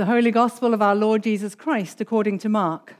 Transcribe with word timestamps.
the 0.00 0.06
Holy 0.06 0.30
Gospel 0.30 0.72
of 0.72 0.80
our 0.80 0.94
Lord 0.94 1.22
Jesus 1.22 1.54
Christ 1.54 2.00
according 2.00 2.38
to 2.38 2.48
Mark. 2.48 2.94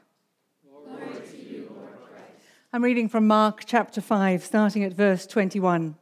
I'm 2.74 2.84
reading 2.84 3.08
from 3.08 3.26
Mark 3.26 3.62
chapter 3.64 4.02
5, 4.02 4.44
starting 4.44 4.84
at 4.84 4.92
verse 4.92 5.26
21. 5.26 5.96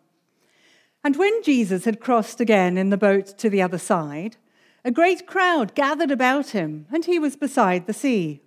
And 1.05 1.15
when 1.15 1.41
Jesus 1.45 1.85
had 1.85 2.01
crossed 2.01 2.41
again 2.41 2.77
in 2.77 2.91
the 2.91 2.97
boat 2.97 3.39
to 3.39 3.49
the 3.49 3.63
other 3.63 3.79
side, 3.79 4.39
a 4.85 4.91
great 4.91 5.25
crowd 5.25 5.77
gathered 5.77 6.11
about 6.11 6.49
him, 6.49 6.87
and 6.91 7.05
he 7.05 7.21
was 7.21 7.37
beside 7.37 7.87
the 7.87 7.93
sea. 7.93 8.43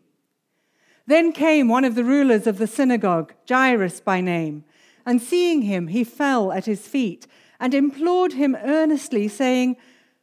Then 1.07 1.31
came 1.31 1.69
one 1.69 1.85
of 1.85 1.95
the 1.95 2.03
rulers 2.03 2.47
of 2.47 2.57
the 2.57 2.67
synagogue, 2.67 3.33
Jairus 3.47 4.01
by 4.01 4.19
name, 4.19 4.65
and 5.05 5.21
seeing 5.21 5.61
him, 5.61 5.87
he 5.87 6.03
fell 6.03 6.51
at 6.51 6.65
his 6.65 6.85
feet 6.85 7.27
and 7.61 7.73
implored 7.73 8.33
him 8.33 8.57
earnestly, 8.61 9.29
saying, 9.29 9.77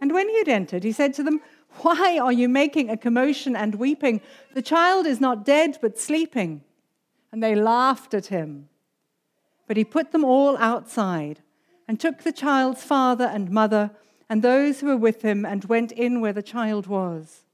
And 0.00 0.12
when 0.12 0.28
he 0.28 0.38
had 0.38 0.48
entered, 0.48 0.82
he 0.82 0.92
said 0.92 1.14
to 1.14 1.22
them, 1.22 1.40
Why 1.82 2.18
are 2.18 2.32
you 2.32 2.48
making 2.48 2.88
a 2.88 2.96
commotion 2.96 3.54
and 3.54 3.74
weeping? 3.74 4.20
The 4.54 4.62
child 4.62 5.06
is 5.06 5.20
not 5.20 5.44
dead, 5.44 5.78
but 5.82 5.98
sleeping. 5.98 6.62
And 7.30 7.42
they 7.42 7.54
laughed 7.54 8.14
at 8.14 8.26
him. 8.26 8.68
But 9.66 9.76
he 9.76 9.84
put 9.84 10.12
them 10.12 10.24
all 10.24 10.56
outside 10.56 11.40
and 11.86 12.00
took 12.00 12.22
the 12.22 12.32
child's 12.32 12.82
father 12.82 13.24
and 13.24 13.50
mother 13.50 13.90
and 14.28 14.42
those 14.42 14.80
who 14.80 14.86
were 14.86 14.96
with 14.96 15.22
him 15.22 15.44
and 15.44 15.64
went 15.64 15.92
in 15.92 16.20
where 16.20 16.32
the 16.32 16.42
child 16.42 16.86
was. 16.86 17.44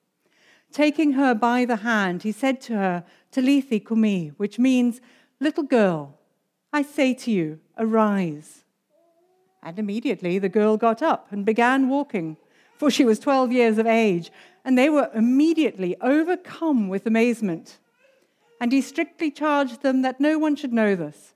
Taking 0.71 1.13
her 1.13 1.35
by 1.35 1.65
the 1.65 1.77
hand, 1.77 2.23
he 2.23 2.33
said 2.33 2.61
to 2.63 2.75
her, 2.75 3.05
Talitha 3.33 3.81
cumi, 3.81 4.29
which 4.37 4.59
means, 4.59 5.01
Little 5.41 5.63
girl, 5.63 6.19
I 6.73 6.83
say 6.83 7.15
to 7.15 7.31
you, 7.31 7.61
arise. 7.79 8.66
And 9.67 9.81
immediately 9.81 10.39
the 10.39 10.49
girl 10.49 10.77
got 10.77 11.03
up 11.03 11.33
and 11.33 11.45
began 11.45 11.89
walking, 11.89 12.37
for 12.77 12.89
she 12.89 13.05
was 13.05 13.19
12 13.19 13.51
years 13.51 13.79
of 13.79 13.87
age, 13.87 14.31
and 14.65 14.79
they 14.79 14.89
were 14.89 15.11
immediately 15.13 15.97
overcome 16.01 16.89
with 16.89 17.05
amazement. 17.05 17.79
And 18.61 18.71
he 18.71 18.81
strictly 18.81 19.29
charged 19.29 19.83
them 19.83 20.03
that 20.03 20.21
no 20.21 20.39
one 20.39 20.55
should 20.55 20.73
know 20.73 20.95
this, 20.95 21.35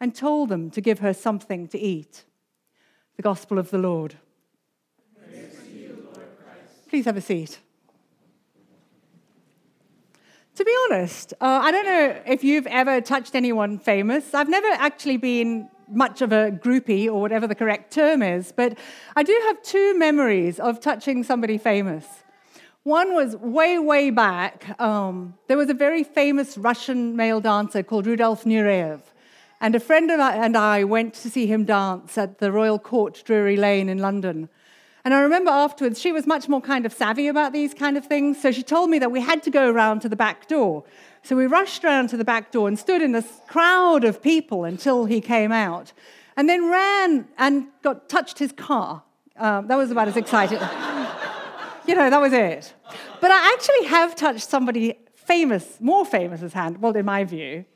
and 0.00 0.12
told 0.12 0.48
them 0.48 0.72
to 0.72 0.80
give 0.80 0.98
her 0.98 1.14
something 1.14 1.68
to 1.68 1.78
eat. 1.78 2.24
The 3.16 3.22
Gospel 3.22 3.60
of 3.60 3.70
the 3.70 3.78
Lord. 3.78 4.16
Please 6.88 7.04
have 7.04 7.16
a 7.16 7.20
seat. 7.20 7.60
To 10.56 10.64
be 10.64 10.74
honest, 10.86 11.32
uh, 11.34 11.60
I 11.62 11.70
don't 11.70 11.86
know 11.86 12.20
if 12.26 12.42
you've 12.42 12.66
ever 12.66 13.00
touched 13.00 13.36
anyone 13.36 13.78
famous. 13.78 14.34
I've 14.34 14.48
never 14.48 14.66
actually 14.66 15.18
been 15.18 15.68
much 15.90 16.22
of 16.22 16.32
a 16.32 16.50
groupie 16.50 17.06
or 17.06 17.20
whatever 17.20 17.46
the 17.46 17.54
correct 17.54 17.92
term 17.92 18.22
is, 18.22 18.52
but 18.52 18.78
I 19.16 19.22
do 19.22 19.38
have 19.46 19.62
two 19.62 19.98
memories 19.98 20.60
of 20.60 20.80
touching 20.80 21.22
somebody 21.24 21.58
famous. 21.58 22.06
One 22.84 23.14
was 23.14 23.36
way, 23.36 23.78
way 23.78 24.10
back. 24.10 24.80
Um, 24.80 25.34
there 25.46 25.58
was 25.58 25.68
a 25.68 25.74
very 25.74 26.04
famous 26.04 26.56
Russian 26.56 27.16
male 27.16 27.40
dancer 27.40 27.82
called 27.82 28.06
Rudolf 28.06 28.44
Nureyev. 28.44 29.00
And 29.60 29.74
a 29.74 29.80
friend 29.80 30.10
of 30.10 30.20
and 30.20 30.56
I 30.56 30.84
went 30.84 31.14
to 31.14 31.30
see 31.30 31.46
him 31.46 31.64
dance 31.64 32.16
at 32.16 32.38
the 32.38 32.52
Royal 32.52 32.78
Court, 32.78 33.20
Drury 33.24 33.56
Lane 33.56 33.88
in 33.88 33.98
London. 33.98 34.48
And 35.04 35.14
I 35.14 35.20
remember 35.20 35.50
afterwards, 35.50 36.00
she 36.00 36.12
was 36.12 36.26
much 36.26 36.48
more 36.48 36.60
kind 36.60 36.86
of 36.86 36.92
savvy 36.92 37.28
about 37.28 37.52
these 37.52 37.74
kind 37.74 37.96
of 37.96 38.06
things. 38.06 38.40
So 38.40 38.52
she 38.52 38.62
told 38.62 38.90
me 38.90 38.98
that 39.00 39.10
we 39.10 39.20
had 39.20 39.42
to 39.44 39.50
go 39.50 39.68
around 39.70 40.00
to 40.00 40.08
the 40.08 40.16
back 40.16 40.48
door. 40.48 40.84
So 41.28 41.36
we 41.36 41.46
rushed 41.46 41.84
around 41.84 42.08
to 42.08 42.16
the 42.16 42.24
back 42.24 42.52
door 42.52 42.68
and 42.68 42.78
stood 42.78 43.02
in 43.02 43.14
a 43.14 43.22
crowd 43.48 44.02
of 44.02 44.22
people 44.22 44.64
until 44.64 45.04
he 45.04 45.20
came 45.20 45.52
out, 45.52 45.92
and 46.38 46.48
then 46.48 46.70
ran 46.70 47.28
and 47.36 47.66
got 47.82 48.08
touched 48.08 48.38
his 48.38 48.50
car. 48.50 49.02
Um, 49.36 49.66
that 49.66 49.76
was 49.76 49.90
about 49.90 50.08
as 50.08 50.16
exciting. 50.16 50.58
you 51.86 51.94
know, 51.94 52.08
that 52.08 52.18
was 52.18 52.32
it. 52.32 52.72
But 53.20 53.30
I 53.30 53.52
actually 53.52 53.88
have 53.88 54.16
touched 54.16 54.48
somebody 54.48 54.94
famous, 55.16 55.76
more 55.80 56.06
famous 56.06 56.40
as 56.42 56.54
hand, 56.54 56.80
well, 56.80 56.96
in 56.96 57.04
my 57.04 57.24
view. 57.24 57.66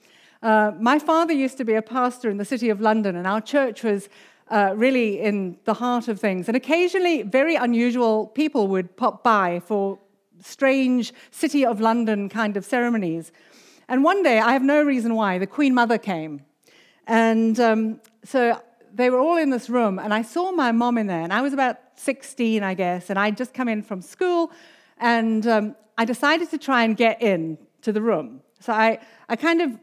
Uh, 0.42 0.72
my 0.80 0.98
father 0.98 1.34
used 1.34 1.58
to 1.58 1.64
be 1.64 1.74
a 1.74 1.82
pastor 1.82 2.30
in 2.30 2.38
the 2.38 2.46
city 2.46 2.70
of 2.70 2.80
London, 2.80 3.16
and 3.16 3.26
our 3.26 3.42
church 3.42 3.82
was 3.82 4.08
uh, 4.50 4.72
really 4.74 5.20
in 5.20 5.58
the 5.64 5.74
heart 5.74 6.08
of 6.08 6.18
things. 6.18 6.48
And 6.48 6.56
occasionally, 6.56 7.20
very 7.20 7.56
unusual 7.56 8.28
people 8.28 8.68
would 8.68 8.96
pop 8.96 9.22
by 9.22 9.60
for 9.60 9.98
strange 10.42 11.12
City 11.30 11.64
of 11.64 11.80
London 11.80 12.28
kind 12.28 12.56
of 12.56 12.64
ceremonies. 12.64 13.32
And 13.88 14.04
one 14.04 14.22
day, 14.22 14.38
I 14.38 14.52
have 14.52 14.62
no 14.62 14.82
reason 14.82 15.14
why, 15.14 15.38
the 15.38 15.46
Queen 15.46 15.74
Mother 15.74 15.98
came. 15.98 16.42
And 17.06 17.58
um, 17.58 18.00
so 18.24 18.60
they 18.94 19.10
were 19.10 19.18
all 19.18 19.36
in 19.36 19.50
this 19.50 19.68
room, 19.68 19.98
and 19.98 20.12
I 20.12 20.22
saw 20.22 20.52
my 20.52 20.72
mom 20.72 20.98
in 20.98 21.06
there, 21.06 21.22
and 21.22 21.32
I 21.32 21.42
was 21.42 21.52
about 21.52 21.78
16, 21.96 22.62
I 22.62 22.74
guess, 22.74 23.10
and 23.10 23.18
I'd 23.18 23.36
just 23.36 23.54
come 23.54 23.68
in 23.68 23.82
from 23.82 24.02
school, 24.02 24.52
and 24.98 25.46
um, 25.46 25.76
I 25.98 26.04
decided 26.04 26.50
to 26.50 26.58
try 26.58 26.84
and 26.84 26.96
get 26.96 27.22
in 27.22 27.58
to 27.82 27.92
the 27.92 28.02
room. 28.02 28.40
So 28.60 28.72
I, 28.72 28.98
I 29.28 29.36
kind 29.36 29.60
of 29.60 29.78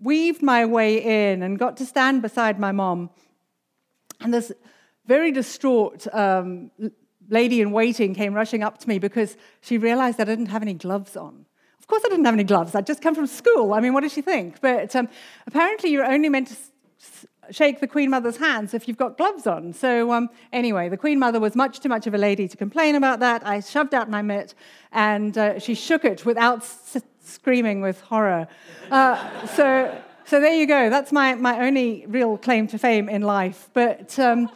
weaved 0.00 0.42
my 0.42 0.64
way 0.64 1.32
in 1.32 1.42
and 1.42 1.58
got 1.58 1.76
to 1.78 1.86
stand 1.86 2.22
beside 2.22 2.58
my 2.58 2.72
mom. 2.72 3.10
And 4.20 4.32
this 4.32 4.52
very 5.06 5.32
distraught 5.32 6.06
um, 6.14 6.70
lady 7.28 7.60
in 7.60 7.70
waiting 7.72 8.14
came 8.14 8.34
rushing 8.34 8.62
up 8.62 8.78
to 8.78 8.88
me 8.88 8.98
because 8.98 9.36
she 9.60 9.78
realized 9.78 10.20
I 10.20 10.24
didn't 10.24 10.46
have 10.46 10.62
any 10.62 10.74
gloves 10.74 11.16
on. 11.16 11.46
Of 11.78 11.86
course, 11.86 12.02
I 12.04 12.08
didn't 12.08 12.24
have 12.24 12.34
any 12.34 12.44
gloves. 12.44 12.74
I'd 12.74 12.86
just 12.86 13.00
come 13.00 13.14
from 13.14 13.26
school. 13.26 13.72
I 13.72 13.80
mean, 13.80 13.92
what 13.94 14.00
did 14.00 14.10
she 14.12 14.22
think? 14.22 14.60
But 14.60 14.94
um, 14.96 15.08
apparently, 15.46 15.90
you're 15.90 16.04
only 16.04 16.28
meant 16.28 16.48
to 16.48 16.56
shake 17.50 17.78
the 17.80 17.86
Queen 17.86 18.10
Mother's 18.10 18.38
hands 18.38 18.74
if 18.74 18.88
you've 18.88 18.96
got 18.96 19.16
gloves 19.16 19.46
on. 19.46 19.72
So, 19.72 20.12
um, 20.12 20.28
anyway, 20.52 20.88
the 20.88 20.96
Queen 20.96 21.18
Mother 21.20 21.38
was 21.38 21.54
much 21.54 21.78
too 21.78 21.88
much 21.88 22.06
of 22.08 22.14
a 22.14 22.18
lady 22.18 22.48
to 22.48 22.56
complain 22.56 22.96
about 22.96 23.20
that. 23.20 23.46
I 23.46 23.60
shoved 23.60 23.94
out 23.94 24.10
my 24.10 24.20
mitt 24.20 24.54
and 24.90 25.38
uh, 25.38 25.60
she 25.60 25.74
shook 25.74 26.04
it 26.04 26.26
without 26.26 26.58
s- 26.62 27.00
screaming 27.20 27.80
with 27.82 28.00
horror. 28.00 28.48
Uh, 28.90 29.46
so, 29.46 29.96
So 30.24 30.40
there 30.40 30.54
you 30.54 30.66
go. 30.66 30.90
That's 30.90 31.12
my, 31.12 31.36
my 31.36 31.64
only 31.66 32.04
real 32.08 32.36
claim 32.36 32.66
to 32.68 32.78
fame 32.78 33.08
in 33.08 33.22
life. 33.22 33.70
But 33.74 34.18
um, 34.18 34.50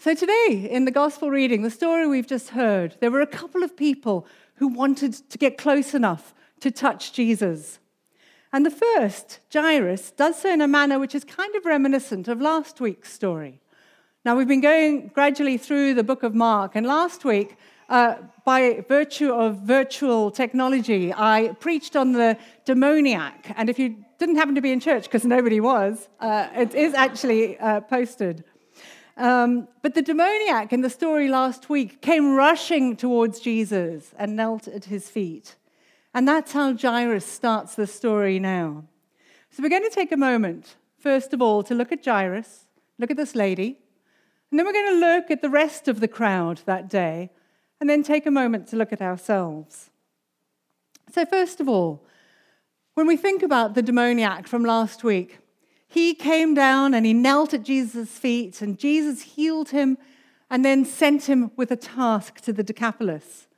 so 0.00 0.14
today, 0.14 0.66
in 0.70 0.86
the 0.86 0.90
gospel 0.90 1.30
reading, 1.30 1.60
the 1.60 1.68
story 1.68 2.06
we've 2.06 2.26
just 2.26 2.48
heard, 2.48 2.96
there 3.00 3.10
were 3.10 3.20
a 3.20 3.26
couple 3.26 3.62
of 3.62 3.76
people 3.76 4.26
who 4.54 4.66
wanted 4.66 5.12
to 5.28 5.36
get 5.36 5.58
close 5.58 5.92
enough 5.92 6.32
to 6.60 6.70
touch 6.70 7.12
Jesus. 7.12 7.80
And 8.50 8.64
the 8.64 8.70
first, 8.70 9.40
Jairus, 9.52 10.10
does 10.12 10.40
so 10.40 10.50
in 10.50 10.62
a 10.62 10.66
manner 10.66 10.98
which 10.98 11.14
is 11.14 11.22
kind 11.22 11.54
of 11.54 11.66
reminiscent 11.66 12.28
of 12.28 12.40
last 12.40 12.80
week's 12.80 13.12
story. 13.12 13.60
Now, 14.24 14.36
we've 14.36 14.48
been 14.48 14.62
going 14.62 15.08
gradually 15.08 15.58
through 15.58 15.92
the 15.92 16.02
book 16.02 16.22
of 16.22 16.34
Mark, 16.34 16.76
and 16.76 16.86
last 16.86 17.26
week, 17.26 17.58
uh, 17.90 18.14
by 18.46 18.82
virtue 18.88 19.34
of 19.34 19.58
virtual 19.58 20.30
technology, 20.30 21.12
I 21.12 21.54
preached 21.60 21.94
on 21.94 22.12
the 22.12 22.38
demoniac. 22.64 23.52
And 23.54 23.68
if 23.68 23.78
you 23.78 24.02
didn't 24.18 24.36
happen 24.36 24.54
to 24.54 24.62
be 24.62 24.72
in 24.72 24.80
church, 24.80 25.04
because 25.04 25.26
nobody 25.26 25.60
was, 25.60 26.08
uh, 26.20 26.48
it 26.56 26.74
is 26.74 26.94
actually 26.94 27.58
uh, 27.58 27.82
posted. 27.82 28.44
Um, 29.20 29.68
but 29.82 29.94
the 29.94 30.00
demoniac 30.00 30.72
in 30.72 30.80
the 30.80 30.88
story 30.88 31.28
last 31.28 31.68
week 31.68 32.00
came 32.00 32.36
rushing 32.36 32.96
towards 32.96 33.38
Jesus 33.38 34.14
and 34.18 34.34
knelt 34.34 34.66
at 34.66 34.86
his 34.86 35.10
feet. 35.10 35.56
And 36.14 36.26
that's 36.26 36.52
how 36.52 36.74
Jairus 36.74 37.26
starts 37.26 37.74
the 37.74 37.86
story 37.86 38.38
now. 38.38 38.84
So 39.50 39.62
we're 39.62 39.68
going 39.68 39.82
to 39.82 39.94
take 39.94 40.10
a 40.10 40.16
moment, 40.16 40.76
first 40.98 41.34
of 41.34 41.42
all, 41.42 41.62
to 41.64 41.74
look 41.74 41.92
at 41.92 42.02
Jairus, 42.02 42.64
look 42.98 43.10
at 43.10 43.18
this 43.18 43.34
lady, 43.34 43.78
and 44.50 44.58
then 44.58 44.64
we're 44.64 44.72
going 44.72 44.94
to 44.94 45.06
look 45.06 45.30
at 45.30 45.42
the 45.42 45.50
rest 45.50 45.86
of 45.86 46.00
the 46.00 46.08
crowd 46.08 46.62
that 46.64 46.88
day, 46.88 47.28
and 47.78 47.90
then 47.90 48.02
take 48.02 48.24
a 48.24 48.30
moment 48.30 48.68
to 48.68 48.76
look 48.76 48.92
at 48.92 49.02
ourselves. 49.02 49.90
So, 51.12 51.26
first 51.26 51.60
of 51.60 51.68
all, 51.68 52.02
when 52.94 53.06
we 53.06 53.18
think 53.18 53.42
about 53.42 53.74
the 53.74 53.82
demoniac 53.82 54.48
from 54.48 54.64
last 54.64 55.04
week, 55.04 55.40
he 55.90 56.14
came 56.14 56.54
down 56.54 56.94
and 56.94 57.04
he 57.04 57.12
knelt 57.12 57.52
at 57.52 57.64
Jesus' 57.64 58.10
feet, 58.10 58.62
and 58.62 58.78
Jesus 58.78 59.22
healed 59.22 59.70
him 59.70 59.98
and 60.48 60.64
then 60.64 60.84
sent 60.84 61.28
him 61.28 61.50
with 61.56 61.72
a 61.72 61.76
task 61.76 62.40
to 62.42 62.52
the 62.52 62.62
Decapolis. 62.62 63.48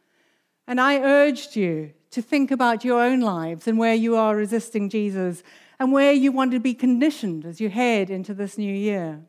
And 0.66 0.80
I 0.80 0.98
urged 0.98 1.56
you 1.56 1.92
to 2.10 2.22
think 2.22 2.50
about 2.50 2.86
your 2.86 3.02
own 3.02 3.20
lives 3.20 3.68
and 3.68 3.78
where 3.78 3.94
you 3.94 4.16
are 4.16 4.34
resisting 4.34 4.88
Jesus 4.88 5.42
and 5.78 5.92
where 5.92 6.12
you 6.12 6.32
want 6.32 6.52
to 6.52 6.58
be 6.58 6.72
conditioned 6.72 7.44
as 7.44 7.60
you 7.60 7.68
head 7.68 8.08
into 8.08 8.32
this 8.32 8.56
new 8.56 8.74
year. 8.74 9.20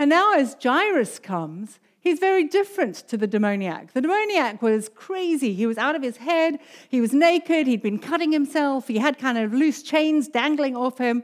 And 0.00 0.10
now, 0.10 0.34
as 0.34 0.56
Jairus 0.60 1.20
comes, 1.20 1.78
he's 2.00 2.18
very 2.18 2.42
different 2.42 2.96
to 3.06 3.16
the 3.16 3.28
demoniac. 3.28 3.92
The 3.92 4.00
demoniac 4.00 4.62
was 4.62 4.88
crazy. 4.88 5.54
He 5.54 5.66
was 5.66 5.78
out 5.78 5.94
of 5.94 6.02
his 6.02 6.16
head. 6.16 6.58
He 6.88 7.00
was 7.00 7.12
naked. 7.12 7.68
He'd 7.68 7.82
been 7.82 8.00
cutting 8.00 8.32
himself. 8.32 8.88
He 8.88 8.98
had 8.98 9.16
kind 9.16 9.38
of 9.38 9.54
loose 9.54 9.84
chains 9.84 10.26
dangling 10.26 10.76
off 10.76 10.98
him. 10.98 11.22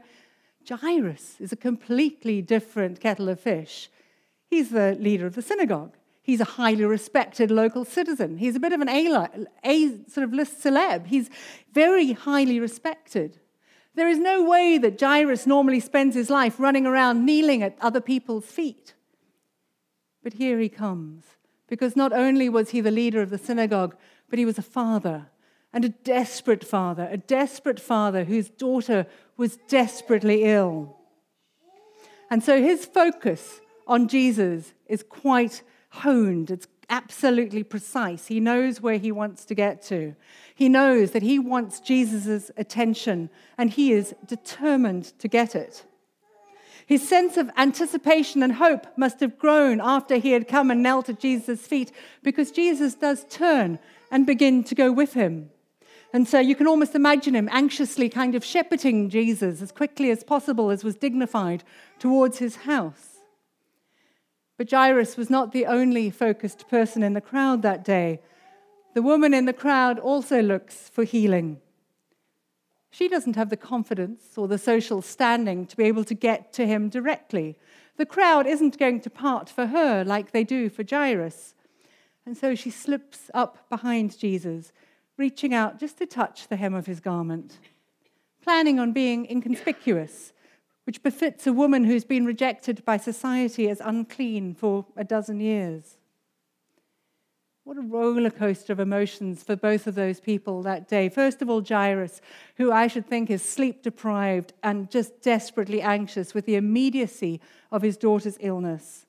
Jairus 0.67 1.35
is 1.39 1.51
a 1.51 1.55
completely 1.55 2.41
different 2.41 2.99
kettle 2.99 3.29
of 3.29 3.39
fish. 3.39 3.89
He's 4.47 4.69
the 4.69 4.95
leader 4.99 5.25
of 5.25 5.35
the 5.35 5.41
synagogue. 5.41 5.95
He's 6.21 6.41
a 6.41 6.45
highly 6.45 6.85
respected 6.85 7.51
local 7.51 7.85
citizen. 7.85 8.37
He's 8.37 8.55
a 8.55 8.59
bit 8.59 8.73
of 8.73 8.81
an 8.81 8.89
A, 8.89 9.27
a 9.63 9.89
sort 10.07 10.23
of 10.23 10.33
list 10.33 10.63
celeb. 10.63 11.05
He's 11.07 11.29
very 11.71 12.13
highly 12.13 12.59
respected. 12.59 13.39
There 13.93 14.09
is 14.09 14.17
no 14.17 14.43
way 14.43 14.77
that 14.79 14.99
Jairus 14.99 15.45
normally 15.45 15.79
spends 15.79 16.15
his 16.15 16.29
life 16.29 16.59
running 16.59 16.85
around 16.85 17.25
kneeling 17.25 17.61
at 17.61 17.77
other 17.79 18.01
people's 18.01 18.45
feet. 18.45 18.93
But 20.23 20.33
here 20.33 20.59
he 20.59 20.69
comes, 20.69 21.23
because 21.67 21.95
not 21.95 22.11
only 22.11 22.49
was 22.49 22.71
he 22.71 22.81
the 22.81 22.91
leader 22.91 23.21
of 23.21 23.29
the 23.29 23.37
synagogue, 23.37 23.95
but 24.27 24.39
he 24.39 24.45
was 24.45 24.57
a 24.57 24.63
father, 24.63 25.27
and 25.75 25.83
a 25.83 25.89
desperate 25.89 26.63
father, 26.63 27.05
a 27.11 27.17
desperate 27.17 27.81
father 27.81 28.23
whose 28.23 28.47
daughter 28.47 29.05
was 29.35 29.57
desperately 29.67 30.45
ill. 30.45 30.95
And 32.31 32.41
so 32.41 32.61
his 32.61 32.85
focus 32.85 33.59
on 33.85 34.07
Jesus 34.07 34.73
is 34.87 35.03
quite 35.03 35.61
honed, 35.89 36.49
it's 36.49 36.67
absolutely 36.89 37.61
precise. 37.61 38.27
He 38.27 38.39
knows 38.39 38.79
where 38.79 38.97
he 38.97 39.11
wants 39.11 39.43
to 39.45 39.53
get 39.53 39.81
to. 39.83 40.15
He 40.55 40.69
knows 40.69 41.11
that 41.11 41.23
he 41.23 41.39
wants 41.39 41.81
Jesus' 41.81 42.51
attention, 42.55 43.29
and 43.57 43.69
he 43.69 43.91
is 43.91 44.15
determined 44.25 45.11
to 45.19 45.27
get 45.27 45.55
it. 45.55 45.83
His 46.85 47.07
sense 47.07 47.35
of 47.35 47.49
anticipation 47.57 48.41
and 48.43 48.53
hope 48.53 48.87
must 48.97 49.19
have 49.19 49.37
grown 49.37 49.81
after 49.81 50.15
he 50.17 50.31
had 50.31 50.47
come 50.47 50.71
and 50.71 50.81
knelt 50.81 51.09
at 51.09 51.19
Jesus' 51.19 51.67
feet, 51.67 51.91
because 52.23 52.51
Jesus 52.51 52.95
does 52.95 53.25
turn 53.29 53.77
and 54.09 54.25
begin 54.25 54.63
to 54.63 54.75
go 54.75 54.89
with 54.91 55.13
him. 55.13 55.49
And 56.15 56.25
so 56.25 56.39
you 56.39 56.55
can 56.55 56.65
almost 56.65 56.95
imagine 56.95 57.35
him 57.35 57.49
anxiously 57.51 58.07
kind 58.07 58.35
of 58.35 58.45
shepherding 58.45 59.09
Jesus 59.09 59.61
as 59.61 59.73
quickly 59.73 60.09
as 60.11 60.23
possible, 60.23 60.69
as 60.69 60.81
was 60.81 60.95
dignified, 60.95 61.61
towards 61.99 62.37
his 62.37 62.55
house. 62.55 63.17
But 64.57 64.71
Jairus 64.71 65.17
was 65.17 65.29
not 65.29 65.51
the 65.51 65.65
only 65.65 66.09
focused 66.09 66.69
person 66.69 67.03
in 67.03 67.11
the 67.11 67.19
crowd 67.19 67.63
that 67.63 67.83
day. 67.83 68.21
The 68.93 69.01
woman 69.01 69.33
in 69.33 69.43
the 69.43 69.51
crowd 69.51 69.99
also 69.99 70.41
looks 70.41 70.87
for 70.87 71.03
healing. 71.03 71.59
She 72.91 73.09
doesn't 73.09 73.35
have 73.35 73.49
the 73.49 73.57
confidence 73.57 74.37
or 74.37 74.47
the 74.47 74.57
social 74.57 75.01
standing 75.01 75.65
to 75.65 75.75
be 75.75 75.83
able 75.83 76.05
to 76.05 76.13
get 76.13 76.53
to 76.53 76.65
him 76.65 76.87
directly. 76.87 77.57
The 77.97 78.05
crowd 78.05 78.47
isn't 78.47 78.79
going 78.79 79.01
to 79.01 79.09
part 79.09 79.49
for 79.49 79.65
her 79.65 80.05
like 80.05 80.31
they 80.31 80.45
do 80.45 80.69
for 80.69 80.85
Jairus. 80.89 81.55
And 82.25 82.37
so 82.37 82.55
she 82.55 82.69
slips 82.69 83.29
up 83.33 83.69
behind 83.69 84.17
Jesus, 84.17 84.71
reaching 85.17 85.53
out 85.53 85.79
just 85.79 85.97
to 85.97 86.05
touch 86.05 86.47
the 86.47 86.55
hem 86.55 86.73
of 86.73 86.85
his 86.85 86.99
garment, 86.99 87.59
planning 88.41 88.79
on 88.79 88.91
being 88.91 89.25
inconspicuous 89.25 90.33
which 90.85 91.01
befits 91.01 91.47
a 91.47 91.53
woman 91.53 91.83
who's 91.83 92.05
been 92.05 92.25
rejected 92.25 92.85
by 92.85 92.97
society 92.97 93.69
as 93.69 93.81
unclean 93.83 94.53
for 94.53 94.85
a 94.95 95.03
dozen 95.03 95.39
years. 95.39 95.97
What 97.63 97.77
a 97.77 97.81
roller 97.81 98.29
coaster 98.29 98.71
of 98.71 98.79
emotions 98.79 99.41
for 99.41 99.55
both 99.55 99.87
of 99.87 99.95
those 99.95 100.19
people 100.19 100.61
that 100.61 100.87
day. 100.87 101.09
First 101.09 101.41
of 101.41 101.49
all, 101.49 101.63
Jairus, 101.67 102.21
who 102.57 102.71
I 102.71 102.85
should 102.85 103.07
think 103.07 103.31
is 103.31 103.41
sleep 103.41 103.81
deprived 103.81 104.53
and 104.61 104.91
just 104.91 105.23
desperately 105.23 105.81
anxious 105.81 106.35
with 106.35 106.45
the 106.45 106.55
immediacy 106.55 107.41
of 107.71 107.81
his 107.81 107.97
daughter's 107.97 108.37
illness. 108.39 109.04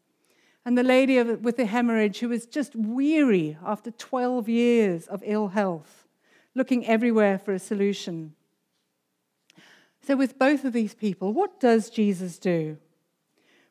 And 0.66 0.76
the 0.76 0.82
lady 0.82 1.22
with 1.22 1.58
the 1.58 1.64
hemorrhage, 1.64 2.18
who 2.18 2.28
was 2.28 2.44
just 2.44 2.74
weary 2.74 3.56
after 3.64 3.92
12 3.92 4.48
years 4.48 5.06
of 5.06 5.22
ill 5.24 5.46
health, 5.46 6.08
looking 6.56 6.84
everywhere 6.84 7.38
for 7.38 7.52
a 7.52 7.60
solution. 7.60 8.34
So, 10.04 10.16
with 10.16 10.40
both 10.40 10.64
of 10.64 10.72
these 10.72 10.92
people, 10.92 11.32
what 11.32 11.60
does 11.60 11.88
Jesus 11.88 12.40
do? 12.40 12.78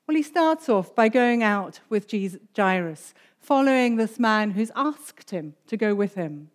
Well, 0.08 0.16
he 0.16 0.24
starts 0.24 0.70
off 0.70 0.96
by 0.96 1.10
going 1.10 1.44
out 1.44 1.82
with 1.90 2.08
Jesus, 2.08 2.40
Jairus, 2.56 3.14
following 3.40 3.98
this 3.98 4.18
man 4.18 4.52
who's 4.52 4.72
asked 4.74 5.32
him 5.32 5.56
to 5.68 5.76
go 5.76 5.94
with 5.96 6.16
him. 6.16 6.50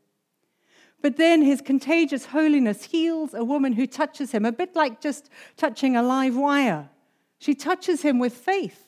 But 1.03 1.19
then 1.19 1.43
his 1.43 1.61
contagious 1.61 2.27
holiness 2.27 2.85
heals 2.85 3.35
a 3.35 3.45
woman 3.45 3.75
who 3.75 3.87
touches 3.87 4.33
him, 4.33 4.47
a 4.47 4.53
bit 4.53 4.75
like 4.75 5.03
just 5.03 5.29
touching 5.59 5.97
a 5.97 6.03
live 6.03 6.37
wire. 6.37 6.89
She 7.39 7.55
touches 7.55 8.01
him 8.01 8.19
with 8.19 8.33
faith 8.33 8.87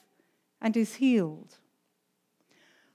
and 0.62 0.74
is 0.76 0.94
healed. 0.94 1.58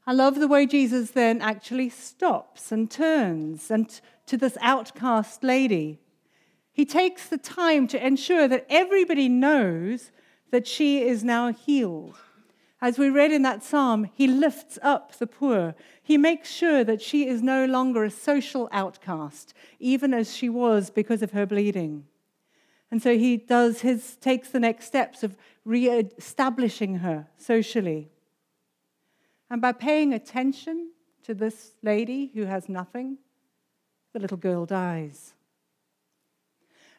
I 0.07 0.13
love 0.13 0.39
the 0.39 0.47
way 0.47 0.65
Jesus 0.65 1.11
then 1.11 1.41
actually 1.41 1.89
stops 1.89 2.71
and 2.71 2.89
turns 2.89 3.69
and 3.69 4.01
to 4.25 4.37
this 4.37 4.57
outcast 4.61 5.43
lady 5.43 5.99
he 6.77 6.85
takes 6.85 7.27
the 7.27 7.39
time 7.39 7.87
to 7.87 8.05
ensure 8.05 8.47
that 8.47 8.67
everybody 8.69 9.27
knows 9.27 10.11
that 10.51 10.67
she 10.67 11.01
is 11.01 11.23
now 11.23 11.51
healed. 11.51 12.13
As 12.79 12.99
we 12.99 13.09
read 13.09 13.31
in 13.31 13.41
that 13.41 13.63
psalm, 13.63 14.11
he 14.13 14.27
lifts 14.27 14.77
up 14.83 15.17
the 15.17 15.25
poor. 15.25 15.73
He 16.03 16.19
makes 16.19 16.51
sure 16.51 16.83
that 16.83 17.01
she 17.01 17.27
is 17.27 17.41
no 17.41 17.65
longer 17.65 18.03
a 18.03 18.11
social 18.11 18.69
outcast, 18.71 19.55
even 19.79 20.13
as 20.13 20.35
she 20.35 20.49
was 20.49 20.91
because 20.91 21.23
of 21.23 21.31
her 21.31 21.47
bleeding. 21.47 22.05
And 22.89 23.01
so 23.01 23.17
he 23.17 23.37
does 23.37 23.81
his 23.81 24.15
takes 24.17 24.49
the 24.49 24.59
next 24.59 24.85
steps 24.85 25.23
of 25.23 25.35
re-establishing 25.65 26.99
her 26.99 27.27
socially. 27.37 28.09
And 29.49 29.61
by 29.61 29.71
paying 29.73 30.13
attention 30.13 30.91
to 31.23 31.33
this 31.33 31.73
lady 31.83 32.31
who 32.33 32.45
has 32.45 32.69
nothing, 32.69 33.17
the 34.13 34.19
little 34.19 34.37
girl 34.37 34.65
dies. 34.65 35.33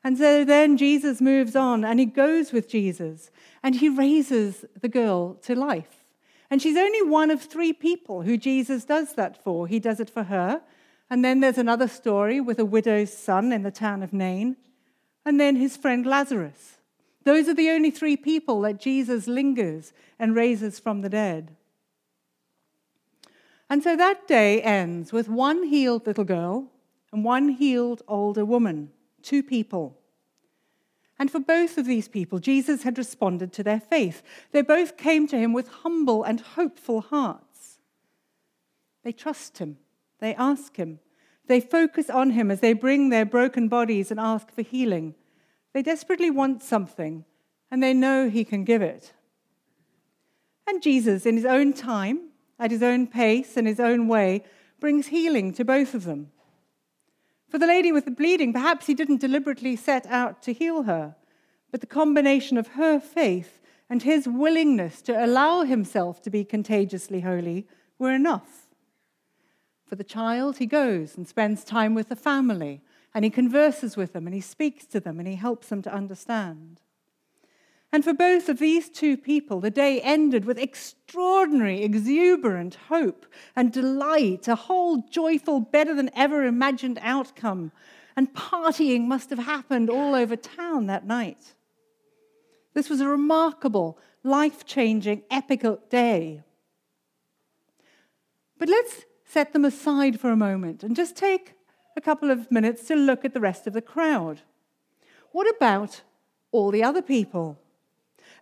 And 0.04 0.16
so 0.16 0.44
then 0.44 0.76
Jesus 0.76 1.20
moves 1.20 1.56
on 1.56 1.84
and 1.84 1.98
he 1.98 2.06
goes 2.06 2.52
with 2.52 2.68
Jesus 2.68 3.30
and 3.62 3.74
he 3.74 3.88
raises 3.88 4.64
the 4.80 4.88
girl 4.88 5.34
to 5.42 5.54
life. 5.54 6.04
And 6.50 6.62
she's 6.62 6.76
only 6.76 7.02
one 7.02 7.30
of 7.30 7.42
three 7.42 7.72
people 7.72 8.22
who 8.22 8.36
Jesus 8.36 8.84
does 8.84 9.14
that 9.14 9.42
for. 9.42 9.66
He 9.66 9.80
does 9.80 10.00
it 10.00 10.08
for 10.08 10.24
her. 10.24 10.62
And 11.10 11.24
then 11.24 11.40
there's 11.40 11.58
another 11.58 11.88
story 11.88 12.40
with 12.40 12.58
a 12.58 12.64
widow's 12.64 13.12
son 13.12 13.52
in 13.52 13.62
the 13.62 13.70
town 13.70 14.02
of 14.02 14.12
Nain. 14.12 14.56
And 15.28 15.38
then 15.38 15.56
his 15.56 15.76
friend 15.76 16.06
Lazarus. 16.06 16.78
Those 17.24 17.50
are 17.50 17.54
the 17.54 17.68
only 17.68 17.90
three 17.90 18.16
people 18.16 18.62
that 18.62 18.80
Jesus 18.80 19.26
lingers 19.26 19.92
and 20.18 20.34
raises 20.34 20.78
from 20.78 21.02
the 21.02 21.10
dead. 21.10 21.54
And 23.68 23.82
so 23.82 23.94
that 23.94 24.26
day 24.26 24.62
ends 24.62 25.12
with 25.12 25.28
one 25.28 25.64
healed 25.64 26.06
little 26.06 26.24
girl 26.24 26.68
and 27.12 27.26
one 27.26 27.50
healed 27.50 28.00
older 28.08 28.46
woman 28.46 28.90
two 29.20 29.42
people. 29.42 29.98
And 31.18 31.30
for 31.30 31.40
both 31.40 31.76
of 31.76 31.84
these 31.84 32.08
people, 32.08 32.38
Jesus 32.38 32.84
had 32.84 32.96
responded 32.96 33.52
to 33.52 33.62
their 33.62 33.80
faith. 33.80 34.22
They 34.52 34.62
both 34.62 34.96
came 34.96 35.26
to 35.26 35.36
him 35.36 35.52
with 35.52 35.68
humble 35.68 36.22
and 36.22 36.40
hopeful 36.40 37.02
hearts. 37.02 37.80
They 39.04 39.12
trust 39.12 39.58
him, 39.58 39.76
they 40.20 40.34
ask 40.36 40.76
him, 40.76 41.00
they 41.48 41.60
focus 41.60 42.08
on 42.08 42.30
him 42.30 42.50
as 42.50 42.60
they 42.60 42.72
bring 42.72 43.08
their 43.08 43.24
broken 43.24 43.68
bodies 43.68 44.10
and 44.10 44.20
ask 44.20 44.52
for 44.52 44.62
healing. 44.62 45.14
They 45.72 45.82
desperately 45.82 46.30
want 46.30 46.62
something, 46.62 47.24
and 47.70 47.82
they 47.82 47.94
know 47.94 48.28
he 48.28 48.44
can 48.44 48.64
give 48.64 48.82
it. 48.82 49.12
And 50.66 50.82
Jesus, 50.82 51.26
in 51.26 51.36
his 51.36 51.46
own 51.46 51.72
time, 51.72 52.28
at 52.58 52.70
his 52.70 52.82
own 52.82 53.06
pace 53.06 53.56
and 53.56 53.66
his 53.66 53.80
own 53.80 54.08
way, 54.08 54.44
brings 54.80 55.08
healing 55.08 55.52
to 55.54 55.64
both 55.64 55.94
of 55.94 56.04
them. 56.04 56.30
For 57.48 57.58
the 57.58 57.66
lady 57.66 57.92
with 57.92 58.04
the 58.04 58.10
bleeding, 58.10 58.52
perhaps 58.52 58.86
he 58.86 58.94
didn't 58.94 59.20
deliberately 59.20 59.74
set 59.76 60.06
out 60.06 60.42
to 60.42 60.52
heal 60.52 60.82
her, 60.82 61.16
but 61.70 61.80
the 61.80 61.86
combination 61.86 62.58
of 62.58 62.68
her 62.68 63.00
faith 63.00 63.60
and 63.88 64.02
his 64.02 64.28
willingness 64.28 65.00
to 65.02 65.24
allow 65.24 65.62
himself 65.62 66.20
to 66.22 66.30
be 66.30 66.44
contagiously 66.44 67.22
holy 67.22 67.66
were 67.98 68.12
enough. 68.12 68.67
For 69.88 69.96
the 69.96 70.04
child, 70.04 70.58
he 70.58 70.66
goes 70.66 71.16
and 71.16 71.26
spends 71.26 71.64
time 71.64 71.94
with 71.94 72.10
the 72.10 72.16
family, 72.16 72.82
and 73.14 73.24
he 73.24 73.30
converses 73.30 73.96
with 73.96 74.12
them, 74.12 74.26
and 74.26 74.34
he 74.34 74.40
speaks 74.42 74.84
to 74.86 75.00
them, 75.00 75.18
and 75.18 75.26
he 75.26 75.36
helps 75.36 75.68
them 75.68 75.80
to 75.82 75.92
understand. 75.92 76.82
And 77.90 78.04
for 78.04 78.12
both 78.12 78.50
of 78.50 78.58
these 78.58 78.90
two 78.90 79.16
people, 79.16 79.60
the 79.60 79.70
day 79.70 80.02
ended 80.02 80.44
with 80.44 80.58
extraordinary, 80.58 81.82
exuberant 81.82 82.74
hope 82.90 83.24
and 83.56 83.72
delight, 83.72 84.46
a 84.46 84.56
whole 84.56 84.98
joyful, 85.08 85.60
better 85.60 85.94
than 85.94 86.10
ever 86.14 86.44
imagined 86.44 86.98
outcome. 87.00 87.72
And 88.14 88.34
partying 88.34 89.06
must 89.06 89.30
have 89.30 89.38
happened 89.38 89.88
all 89.88 90.14
over 90.14 90.36
town 90.36 90.86
that 90.88 91.06
night. 91.06 91.54
This 92.74 92.90
was 92.90 93.00
a 93.00 93.08
remarkable, 93.08 93.98
life 94.22 94.66
changing, 94.66 95.22
epic 95.30 95.64
day. 95.88 96.42
But 98.58 98.68
let's 98.68 99.06
set 99.28 99.52
them 99.52 99.64
aside 99.64 100.18
for 100.18 100.30
a 100.30 100.36
moment 100.36 100.82
and 100.82 100.96
just 100.96 101.14
take 101.14 101.54
a 101.96 102.00
couple 102.00 102.30
of 102.30 102.50
minutes 102.50 102.86
to 102.88 102.96
look 102.96 103.24
at 103.24 103.34
the 103.34 103.40
rest 103.40 103.66
of 103.66 103.74
the 103.74 103.82
crowd. 103.82 104.40
What 105.32 105.48
about 105.56 106.02
all 106.50 106.70
the 106.70 106.82
other 106.82 107.02
people? 107.02 107.58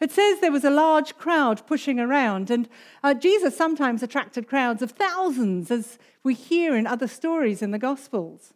It 0.00 0.12
says 0.12 0.40
there 0.40 0.52
was 0.52 0.64
a 0.64 0.70
large 0.70 1.16
crowd 1.16 1.66
pushing 1.66 1.98
around, 1.98 2.50
and 2.50 2.68
uh, 3.02 3.14
Jesus 3.14 3.56
sometimes 3.56 4.02
attracted 4.02 4.46
crowds 4.46 4.82
of 4.82 4.92
thousands, 4.92 5.70
as 5.70 5.98
we 6.22 6.34
hear 6.34 6.76
in 6.76 6.86
other 6.86 7.08
stories 7.08 7.62
in 7.62 7.70
the 7.70 7.78
Gospels. 7.78 8.52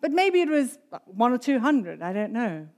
But 0.00 0.12
maybe 0.12 0.40
it 0.40 0.48
was 0.48 0.78
one 1.04 1.32
or 1.32 1.38
two 1.38 1.60
hundred, 1.60 2.00
I 2.00 2.12
don't 2.12 2.32
know. 2.32 2.68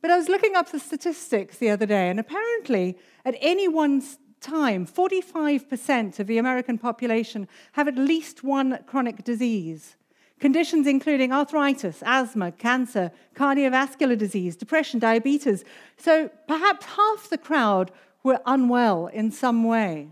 But 0.00 0.12
I 0.12 0.16
was 0.16 0.28
looking 0.28 0.54
up 0.54 0.70
the 0.70 0.78
statistics 0.78 1.58
the 1.58 1.70
other 1.70 1.86
day, 1.86 2.08
and 2.08 2.20
apparently, 2.20 2.98
at 3.24 3.36
any 3.40 3.66
one 3.66 4.00
time, 4.44 4.86
45% 4.86 6.20
of 6.20 6.26
the 6.26 6.38
American 6.38 6.78
population 6.78 7.48
have 7.72 7.88
at 7.88 7.96
least 7.96 8.44
one 8.44 8.78
chronic 8.86 9.24
disease. 9.24 9.96
Conditions 10.38 10.86
including 10.86 11.32
arthritis, 11.32 12.02
asthma, 12.04 12.52
cancer, 12.52 13.10
cardiovascular 13.34 14.16
disease, 14.16 14.56
depression, 14.56 15.00
diabetes. 15.00 15.64
So 15.96 16.30
perhaps 16.46 16.86
half 16.86 17.30
the 17.30 17.38
crowd 17.38 17.90
were 18.22 18.40
unwell 18.44 19.06
in 19.06 19.30
some 19.30 19.64
way. 19.64 20.08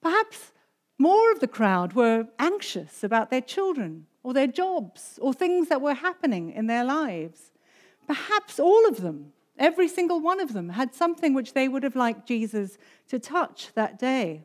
Perhaps 0.00 0.52
more 0.98 1.32
of 1.32 1.40
the 1.40 1.48
crowd 1.48 1.94
were 1.94 2.28
anxious 2.38 3.02
about 3.02 3.30
their 3.30 3.40
children 3.40 4.06
or 4.22 4.32
their 4.32 4.46
jobs 4.46 5.18
or 5.20 5.32
things 5.32 5.68
that 5.68 5.82
were 5.82 5.94
happening 5.94 6.52
in 6.52 6.66
their 6.66 6.84
lives. 6.84 7.52
Perhaps 8.06 8.60
all 8.60 8.86
of 8.86 9.02
them, 9.02 9.32
every 9.58 9.88
single 9.88 10.20
one 10.20 10.40
of 10.40 10.52
them, 10.52 10.70
had 10.70 10.94
something 10.94 11.34
which 11.34 11.52
they 11.52 11.68
would 11.68 11.82
have 11.82 11.96
liked 11.96 12.26
Jesus 12.26 12.78
to 13.08 13.18
touch 13.18 13.70
that 13.74 13.98
day. 13.98 14.44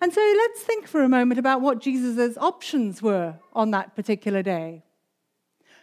And 0.00 0.12
so 0.12 0.20
let's 0.20 0.62
think 0.62 0.88
for 0.88 1.02
a 1.02 1.08
moment 1.08 1.38
about 1.38 1.60
what 1.60 1.80
Jesus' 1.80 2.36
options 2.38 3.02
were 3.02 3.36
on 3.52 3.70
that 3.70 3.94
particular 3.94 4.42
day. 4.42 4.82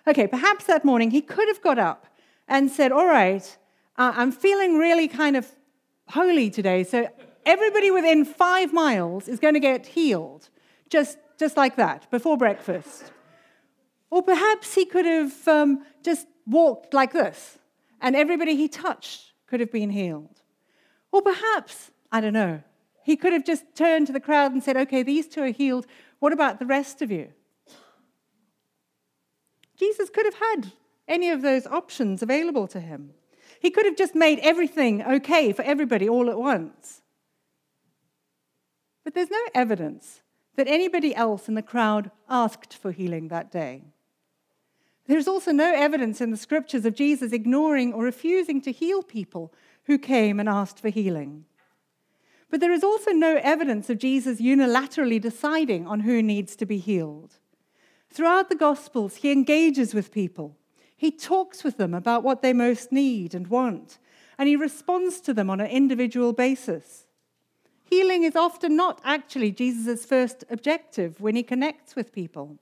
Okay, 0.08 0.28
perhaps 0.28 0.66
that 0.66 0.84
morning 0.84 1.12
he 1.12 1.22
could 1.22 1.48
have 1.48 1.62
got 1.62 1.80
up 1.80 2.08
and 2.48 2.70
said, 2.70 2.92
All 2.92 3.06
right, 3.06 3.58
I'm 3.96 4.32
feeling 4.32 4.78
really 4.78 5.08
kind 5.08 5.38
of 5.38 5.48
holy 6.08 6.50
today, 6.50 6.84
so 6.84 7.08
everybody 7.46 7.92
within 7.92 8.26
five 8.26 8.74
miles 8.74 9.28
is 9.28 9.40
going 9.40 9.54
to 9.54 9.60
get 9.60 9.86
healed, 9.86 10.50
just, 10.90 11.18
just 11.38 11.56
like 11.56 11.76
that, 11.76 12.10
before 12.10 12.38
breakfast. 12.38 13.12
Or 14.10 14.24
perhaps 14.24 14.74
he 14.74 14.86
could 14.86 15.06
have 15.06 15.48
um, 15.48 15.86
just 16.04 16.28
walked 16.48 16.94
like 16.94 17.14
this, 17.14 17.59
and 18.01 18.15
everybody 18.15 18.56
he 18.56 18.68
touched 18.68 19.34
could 19.48 19.60
have 19.60 19.72
been 19.72 19.89
healed. 19.89 20.41
Or 21.12 21.22
perhaps, 21.22 21.91
I 22.12 22.22
don't 22.22 22.34
know, 22.34 22.62
he 23.03 23.15
could 23.15 23.34
have 23.34 23.46
just 23.46 23.63
turned 23.75 24.08
to 24.08 24.13
the 24.13 24.20
crowd 24.20 24.51
and 24.51 24.63
said, 24.63 24.77
Okay, 24.77 25.03
these 25.03 25.27
two 25.27 25.41
are 25.44 25.51
healed. 25.51 25.88
What 26.20 26.34
about 26.34 26.60
the 26.60 26.65
rest 26.65 27.01
of 27.01 27.12
you? 27.12 27.29
Jesus 29.77 30.10
could 30.10 30.25
have 30.25 30.36
had 30.36 30.74
any 31.08 31.29
of 31.29 31.41
those 31.41 31.65
options 31.65 32.22
available 32.22 32.68
to 32.68 32.79
him. 32.79 33.12
He 33.60 33.72
could 33.72 33.86
have 33.86 33.98
just 33.98 34.15
made 34.15 34.39
everything 34.39 35.03
okay 35.03 35.51
for 35.53 35.63
everybody 35.63 36.08
all 36.08 36.29
at 36.29 36.38
once. 36.38 37.01
But 39.03 39.13
there's 39.15 39.32
no 39.32 39.41
evidence 39.56 40.22
that 40.56 40.68
anybody 40.68 41.15
else 41.15 41.48
in 41.48 41.56
the 41.56 41.62
crowd 41.62 42.12
asked 42.29 42.74
for 42.74 42.91
healing 42.91 43.29
that 43.29 43.51
day. 43.51 43.84
There's 45.10 45.28
also 45.28 45.51
no 45.51 45.74
evidence 45.74 46.22
in 46.22 46.30
the 46.30 46.38
scriptures 46.38 46.86
of 46.86 46.94
Jesus 46.94 47.34
ignoring 47.34 47.94
or 47.94 48.04
refusing 48.04 48.62
to 48.62 48.72
heal 48.72 49.01
people 49.01 49.51
who 49.86 49.98
came 49.98 50.39
and 50.39 50.48
asked 50.48 50.80
for 50.80 50.89
healing. 50.89 51.46
But 52.51 52.60
there 52.60 52.72
is 52.72 52.84
also 52.84 53.10
no 53.10 53.39
evidence 53.42 53.89
of 53.89 53.98
Jesus 53.98 54.39
unilaterally 54.39 55.20
deciding 55.20 55.88
on 55.88 56.01
who 56.01 56.22
needs 56.22 56.56
to 56.58 56.66
be 56.68 56.78
healed. 56.78 57.39
Throughout 58.12 58.50
the 58.50 58.56
Gospels, 58.56 59.16
he 59.16 59.32
engages 59.32 59.96
with 59.96 60.12
people. 60.12 60.56
He 60.96 61.10
talks 61.10 61.63
with 61.63 61.78
them 61.78 61.96
about 61.96 62.24
what 62.24 62.44
they 62.44 62.54
most 62.54 62.92
need 62.92 63.34
and 63.34 63.48
want, 63.48 63.98
and 64.38 64.48
he 64.48 64.56
responds 64.56 65.22
to 65.22 65.34
them 65.34 65.50
on 65.50 65.60
an 65.60 65.72
individual 65.72 66.34
basis. 66.34 67.08
Healing 67.84 68.22
is 68.22 68.36
often 68.36 68.75
not 68.75 69.01
actually 69.04 69.54
Jesus' 69.54 70.06
first 70.06 70.44
objective 70.51 71.20
when 71.20 71.36
he 71.36 71.42
connects 71.42 71.96
with 71.96 72.13
people. 72.13 72.60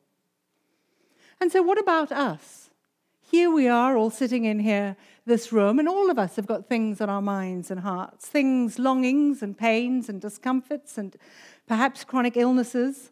And 1.40 1.52
so, 1.52 1.62
what 1.62 1.80
about 1.80 2.12
us? 2.12 2.70
Here 3.30 3.52
we 3.52 3.68
are, 3.68 3.98
all 3.98 4.10
sitting 4.10 4.46
in 4.46 4.60
here, 4.60 4.96
this 5.26 5.52
room, 5.52 5.80
and 5.80 5.88
all 5.90 6.10
of 6.10 6.18
us 6.18 6.38
have 6.38 6.48
got 6.48 6.70
things 6.70 7.02
on 7.02 7.10
our 7.10 7.22
minds 7.22 7.70
and 7.70 7.82
hearts 7.82 8.28
things, 8.28 8.80
longings 8.80 9.44
and 9.44 9.58
pains 9.58 10.08
and 10.08 10.22
discomforts 10.22 10.98
and 10.98 11.18
perhaps 11.68 12.04
chronic 12.04 12.38
illnesses. 12.38 13.12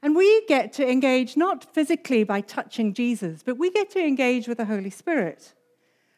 And 0.00 0.14
we 0.14 0.46
get 0.46 0.72
to 0.74 0.88
engage 0.88 1.36
not 1.36 1.64
physically 1.64 2.22
by 2.22 2.40
touching 2.40 2.94
Jesus, 2.94 3.42
but 3.42 3.58
we 3.58 3.70
get 3.70 3.90
to 3.90 4.00
engage 4.00 4.46
with 4.46 4.58
the 4.58 4.66
Holy 4.66 4.90
Spirit. 4.90 5.54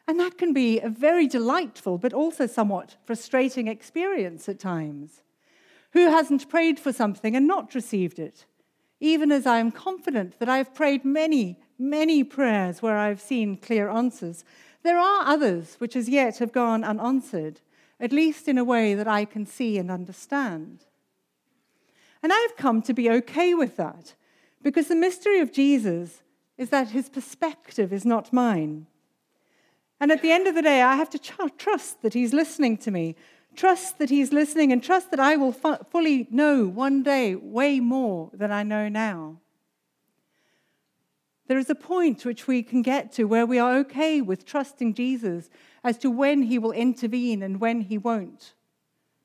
And 0.07 0.19
that 0.19 0.37
can 0.37 0.53
be 0.53 0.79
a 0.79 0.89
very 0.89 1.27
delightful, 1.27 1.97
but 1.97 2.13
also 2.13 2.45
somewhat 2.45 2.97
frustrating 3.05 3.67
experience 3.67 4.47
at 4.47 4.59
times. 4.59 5.23
Who 5.93 6.09
hasn't 6.09 6.49
prayed 6.49 6.79
for 6.79 6.93
something 6.93 7.35
and 7.35 7.47
not 7.47 7.73
received 7.73 8.19
it? 8.19 8.45
Even 9.01 9.31
as 9.31 9.47
I 9.47 9.57
am 9.57 9.71
confident 9.71 10.37
that 10.39 10.47
I 10.47 10.57
have 10.57 10.75
prayed 10.75 11.03
many, 11.03 11.59
many 11.77 12.23
prayers 12.23 12.81
where 12.81 12.97
I've 12.97 13.19
seen 13.19 13.57
clear 13.57 13.89
answers, 13.89 14.45
there 14.83 14.99
are 14.99 15.25
others 15.25 15.75
which 15.79 15.95
as 15.95 16.07
yet 16.07 16.37
have 16.37 16.51
gone 16.51 16.83
unanswered, 16.83 17.59
at 17.99 18.13
least 18.13 18.47
in 18.47 18.59
a 18.59 18.63
way 18.63 18.93
that 18.93 19.07
I 19.07 19.25
can 19.25 19.47
see 19.47 19.79
and 19.79 19.89
understand. 19.89 20.85
And 22.21 22.31
I've 22.31 22.55
come 22.55 22.83
to 22.83 22.93
be 22.93 23.09
okay 23.09 23.55
with 23.55 23.75
that 23.77 24.13
because 24.61 24.87
the 24.87 24.95
mystery 24.95 25.39
of 25.39 25.51
Jesus 25.51 26.21
is 26.55 26.69
that 26.69 26.91
his 26.91 27.09
perspective 27.09 27.91
is 27.91 28.05
not 28.05 28.31
mine. 28.31 28.85
And 29.99 30.11
at 30.11 30.21
the 30.21 30.31
end 30.31 30.45
of 30.45 30.53
the 30.53 30.61
day, 30.61 30.83
I 30.83 30.95
have 30.95 31.09
to 31.11 31.49
trust 31.57 32.03
that 32.03 32.13
he's 32.13 32.33
listening 32.33 32.77
to 32.77 32.91
me, 32.91 33.15
trust 33.55 33.99
that 33.99 34.09
he's 34.09 34.31
listening, 34.31 34.71
and 34.71 34.83
trust 34.83 35.11
that 35.11 35.19
I 35.19 35.35
will 35.35 35.51
fully 35.51 36.27
know 36.31 36.67
one 36.67 37.03
day 37.03 37.35
way 37.35 37.79
more 37.79 38.29
than 38.33 38.51
I 38.51 38.63
know 38.63 38.89
now. 38.89 39.37
There 41.47 41.57
is 41.57 41.69
a 41.69 41.75
point 41.75 42.23
which 42.23 42.47
we 42.47 42.63
can 42.63 42.81
get 42.81 43.11
to 43.13 43.25
where 43.25 43.45
we 43.45 43.59
are 43.59 43.75
okay 43.79 44.21
with 44.21 44.45
trusting 44.45 44.93
Jesus 44.93 45.49
as 45.83 45.97
to 45.97 46.09
when 46.09 46.43
he 46.43 46.57
will 46.57 46.71
intervene 46.71 47.43
and 47.43 47.59
when 47.59 47.81
he 47.81 47.97
won't. 47.97 48.53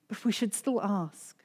But 0.08 0.24
we 0.24 0.32
should 0.32 0.52
still 0.54 0.82
ask. 0.82 1.36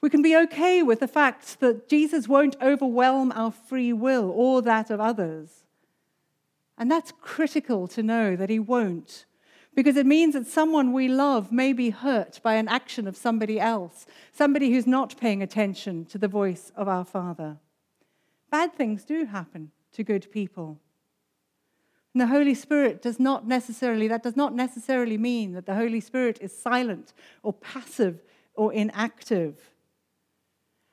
We 0.00 0.08
can 0.08 0.22
be 0.22 0.34
okay 0.36 0.82
with 0.82 1.00
the 1.00 1.08
fact 1.08 1.60
that 1.60 1.88
Jesus 1.88 2.28
won't 2.28 2.56
overwhelm 2.62 3.32
our 3.34 3.50
free 3.50 3.92
will 3.92 4.30
or 4.34 4.62
that 4.62 4.90
of 4.90 5.00
others. 5.00 5.64
And 6.78 6.90
that's 6.90 7.12
critical 7.20 7.86
to 7.88 8.02
know 8.02 8.36
that 8.36 8.48
he 8.48 8.58
won't, 8.58 9.26
because 9.74 9.96
it 9.96 10.06
means 10.06 10.34
that 10.34 10.46
someone 10.46 10.92
we 10.92 11.08
love 11.08 11.52
may 11.52 11.72
be 11.72 11.90
hurt 11.90 12.40
by 12.42 12.54
an 12.54 12.68
action 12.68 13.06
of 13.06 13.16
somebody 13.16 13.60
else, 13.60 14.06
somebody 14.32 14.70
who's 14.70 14.86
not 14.86 15.18
paying 15.18 15.42
attention 15.42 16.04
to 16.06 16.18
the 16.18 16.28
voice 16.28 16.72
of 16.76 16.88
our 16.88 17.04
Father. 17.04 17.58
Bad 18.50 18.74
things 18.74 19.04
do 19.04 19.26
happen 19.26 19.70
to 19.92 20.02
good 20.02 20.30
people. 20.32 20.78
And 22.12 22.20
the 22.20 22.26
Holy 22.26 22.54
Spirit 22.54 23.00
does 23.00 23.20
not 23.20 23.46
necessarily, 23.46 24.08
that 24.08 24.24
does 24.24 24.36
not 24.36 24.54
necessarily 24.54 25.16
mean 25.16 25.52
that 25.52 25.66
the 25.66 25.76
Holy 25.76 26.00
Spirit 26.00 26.38
is 26.40 26.56
silent 26.56 27.12
or 27.42 27.52
passive 27.52 28.22
or 28.54 28.72
inactive. 28.72 29.69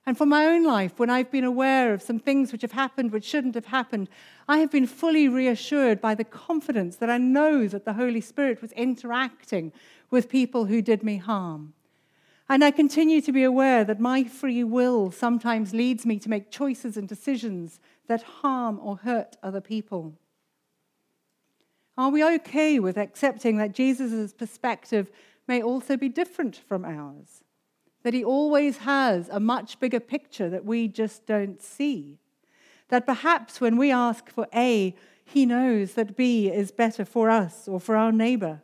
And 0.08 0.18
for 0.18 0.26
my 0.26 0.46
own 0.46 0.64
life, 0.64 0.98
when 0.98 1.10
I've 1.10 1.30
been 1.30 1.44
aware 1.44 1.94
of 1.94 2.02
some 2.02 2.18
things 2.18 2.54
which 2.54 2.62
have 2.62 2.72
happened 2.72 3.12
which 3.12 3.26
shouldn't 3.26 3.56
have 3.56 3.66
happened, 3.66 4.08
I 4.48 4.60
have 4.60 4.72
been 4.72 4.88
fully 4.88 5.28
reassured 5.28 6.00
by 6.00 6.16
the 6.16 6.24
confidence 6.24 6.96
that 6.96 7.10
I 7.10 7.18
know 7.18 7.68
that 7.68 7.84
the 7.84 7.92
Holy 7.92 8.22
Spirit 8.22 8.62
was 8.62 8.72
interacting 8.72 9.74
with 10.10 10.30
people 10.30 10.64
who 10.64 10.82
did 10.82 11.04
me 11.04 11.18
harm. 11.18 11.74
And 12.48 12.64
I 12.64 12.72
continue 12.72 13.20
to 13.20 13.34
be 13.34 13.44
aware 13.44 13.84
that 13.84 14.00
my 14.00 14.24
free 14.24 14.64
will 14.64 15.12
sometimes 15.12 15.74
leads 15.74 16.06
me 16.06 16.20
to 16.20 16.30
make 16.30 16.52
choices 16.52 16.96
and 16.96 17.06
decisions 17.06 17.82
that 18.08 18.24
harm 18.24 18.80
or 18.82 18.96
hurt 18.96 19.36
other 19.44 19.60
people. 19.60 20.14
Are 21.98 22.12
we 22.12 22.24
okay 22.24 22.80
with 22.80 22.98
accepting 22.98 23.58
that 23.58 23.74
Jesus' 23.74 24.32
perspective 24.32 25.12
may 25.50 25.62
also 25.62 25.98
be 25.98 26.08
different 26.08 26.56
from 26.56 26.86
ours? 26.86 27.44
That 28.08 28.14
he 28.14 28.24
always 28.24 28.78
has 28.78 29.28
a 29.28 29.42
much 29.42 29.82
bigger 29.82 30.00
picture 30.00 30.50
that 30.50 30.64
we 30.64 30.88
just 30.88 31.26
don't 31.26 31.62
see? 31.62 32.20
That 32.88 33.06
perhaps 33.06 33.60
when 33.60 33.76
we 33.76 33.92
ask 33.92 34.30
for 34.30 34.48
A, 34.56 34.96
he 35.26 35.46
knows 35.46 35.96
that 35.96 36.16
B 36.16 36.50
is 36.50 36.72
better 36.72 37.04
for 37.04 37.30
us 37.30 37.68
or 37.68 37.82
for 37.82 37.98
our 37.98 38.14
neighbor? 38.14 38.62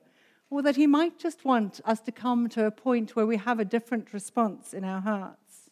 or 0.53 0.62
that 0.62 0.75
He 0.75 0.85
might 0.85 1.17
just 1.17 1.43
want 1.43 1.81
us 1.83 2.00
to 2.01 2.12
come 2.12 2.47
to 2.50 2.65
a 2.65 2.69
point 2.69 3.15
where 3.15 3.25
we 3.25 3.38
have 3.38 3.59
a 3.59 3.65
different 3.65 4.13
response 4.13 4.71
in 4.71 4.83
our 4.83 5.01
hearts? 5.01 5.71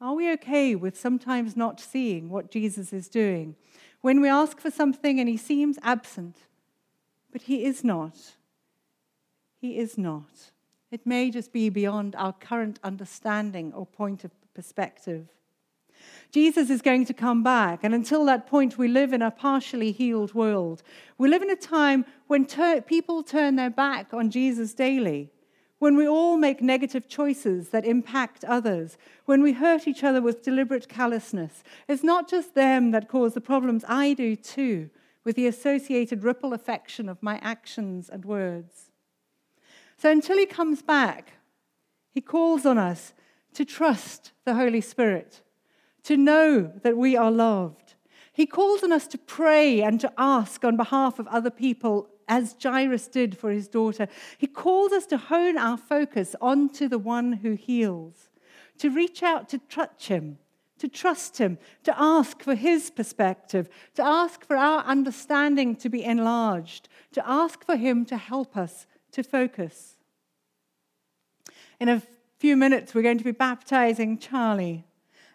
Are 0.00 0.14
we 0.14 0.32
okay 0.32 0.74
with 0.74 0.98
sometimes 0.98 1.56
not 1.56 1.78
seeing 1.78 2.28
what 2.28 2.50
Jesus 2.50 2.92
is 2.92 3.08
doing? 3.08 3.54
When 4.00 4.20
we 4.20 4.28
ask 4.28 4.58
for 4.58 4.70
something 4.72 5.20
and 5.20 5.28
He 5.28 5.36
seems 5.36 5.78
absent, 5.84 6.38
but 7.30 7.42
He 7.42 7.64
is 7.64 7.84
not. 7.84 8.32
He 9.60 9.78
is 9.78 9.96
not. 9.96 10.50
It 10.90 11.06
may 11.06 11.30
just 11.30 11.52
be 11.52 11.68
beyond 11.68 12.16
our 12.16 12.32
current 12.32 12.80
understanding 12.82 13.72
or 13.72 13.86
point 13.86 14.24
of 14.24 14.32
perspective. 14.54 15.28
Jesus 16.32 16.70
is 16.70 16.82
going 16.82 17.04
to 17.06 17.14
come 17.14 17.42
back. 17.42 17.80
And 17.82 17.94
until 17.94 18.24
that 18.24 18.46
point, 18.46 18.78
we 18.78 18.88
live 18.88 19.12
in 19.12 19.22
a 19.22 19.30
partially 19.30 19.92
healed 19.92 20.34
world. 20.34 20.82
We 21.18 21.28
live 21.28 21.42
in 21.42 21.50
a 21.50 21.56
time 21.56 22.04
when 22.26 22.46
ter- 22.46 22.80
people 22.80 23.22
turn 23.22 23.56
their 23.56 23.70
back 23.70 24.12
on 24.12 24.30
Jesus 24.30 24.74
daily, 24.74 25.30
when 25.78 25.96
we 25.96 26.06
all 26.06 26.36
make 26.36 26.60
negative 26.60 27.08
choices 27.08 27.70
that 27.70 27.84
impact 27.84 28.44
others, 28.44 28.98
when 29.24 29.42
we 29.42 29.52
hurt 29.52 29.88
each 29.88 30.04
other 30.04 30.20
with 30.20 30.42
deliberate 30.42 30.88
callousness. 30.88 31.62
It's 31.88 32.04
not 32.04 32.28
just 32.28 32.54
them 32.54 32.90
that 32.90 33.08
cause 33.08 33.34
the 33.34 33.40
problems, 33.40 33.84
I 33.88 34.14
do 34.14 34.36
too, 34.36 34.90
with 35.24 35.36
the 35.36 35.46
associated 35.46 36.22
ripple 36.22 36.52
affection 36.52 37.08
of 37.08 37.22
my 37.22 37.38
actions 37.42 38.08
and 38.08 38.24
words. 38.24 38.89
So 40.00 40.10
until 40.10 40.38
he 40.38 40.46
comes 40.46 40.80
back, 40.80 41.34
he 42.10 42.22
calls 42.22 42.64
on 42.64 42.78
us 42.78 43.12
to 43.52 43.66
trust 43.66 44.32
the 44.46 44.54
Holy 44.54 44.80
Spirit 44.80 45.42
to 46.04 46.16
know 46.16 46.72
that 46.82 46.96
we 46.96 47.18
are 47.18 47.30
loved. 47.30 47.96
He 48.32 48.46
calls 48.46 48.82
on 48.82 48.92
us 48.92 49.06
to 49.08 49.18
pray 49.18 49.82
and 49.82 50.00
to 50.00 50.10
ask 50.16 50.64
on 50.64 50.78
behalf 50.78 51.18
of 51.18 51.26
other 51.26 51.50
people, 51.50 52.08
as 52.26 52.56
Jairus 52.62 53.08
did 53.08 53.36
for 53.36 53.50
his 53.50 53.68
daughter. 53.68 54.08
He 54.38 54.46
calls 54.46 54.92
us 54.92 55.04
to 55.04 55.18
hone 55.18 55.58
our 55.58 55.76
focus 55.76 56.34
onto 56.40 56.88
the 56.88 56.98
one 56.98 57.34
who 57.34 57.52
heals, 57.52 58.30
to 58.78 58.88
reach 58.88 59.22
out 59.22 59.50
to 59.50 59.58
touch 59.58 60.08
him, 60.08 60.38
to 60.78 60.88
trust 60.88 61.36
him, 61.36 61.58
to 61.82 61.94
ask 62.00 62.42
for 62.42 62.54
his 62.54 62.90
perspective, 62.90 63.68
to 63.96 64.02
ask 64.02 64.46
for 64.46 64.56
our 64.56 64.82
understanding 64.84 65.76
to 65.76 65.90
be 65.90 66.02
enlarged, 66.02 66.88
to 67.12 67.28
ask 67.28 67.62
for 67.66 67.76
him 67.76 68.06
to 68.06 68.16
help 68.16 68.56
us 68.56 68.86
to 69.12 69.22
focus. 69.22 69.96
In 71.78 71.88
a 71.88 72.02
few 72.38 72.56
minutes, 72.56 72.94
we're 72.94 73.02
going 73.02 73.18
to 73.18 73.24
be 73.24 73.32
baptizing 73.32 74.18
Charlie. 74.18 74.84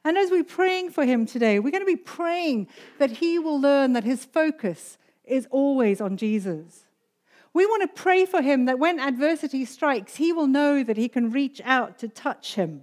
And 0.03 0.17
as 0.17 0.29
we're 0.29 0.43
praying 0.43 0.91
for 0.91 1.05
him 1.05 1.25
today, 1.25 1.59
we're 1.59 1.71
going 1.71 1.81
to 1.81 1.85
be 1.85 1.95
praying 1.95 2.67
that 2.99 3.11
he 3.11 3.39
will 3.39 3.59
learn 3.59 3.93
that 3.93 4.03
his 4.03 4.23
focus 4.23 4.97
is 5.23 5.47
always 5.49 5.99
on 5.99 6.17
Jesus. 6.17 6.85
We 7.53 7.65
want 7.65 7.81
to 7.83 8.01
pray 8.01 8.25
for 8.25 8.41
him 8.41 8.65
that 8.65 8.79
when 8.79 8.99
adversity 8.99 9.65
strikes, 9.65 10.17
he 10.17 10.31
will 10.31 10.45
know 10.45 10.83
that 10.83 10.97
he 10.97 11.07
can 11.07 11.31
reach 11.31 11.61
out 11.63 11.97
to 11.99 12.07
touch 12.07 12.55
him 12.55 12.81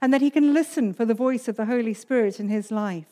and 0.00 0.12
that 0.12 0.20
he 0.20 0.30
can 0.30 0.54
listen 0.54 0.94
for 0.94 1.04
the 1.04 1.14
voice 1.14 1.48
of 1.48 1.56
the 1.56 1.66
Holy 1.66 1.94
Spirit 1.94 2.38
in 2.38 2.48
his 2.48 2.70
life. 2.70 3.08